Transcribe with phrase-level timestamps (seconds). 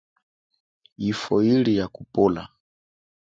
[0.97, 2.47] Yifwo ili ya kupola.